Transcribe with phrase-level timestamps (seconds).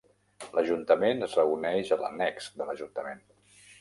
[0.53, 3.23] L'Ajuntament es reuneix a l'annex de l'Ajuntament.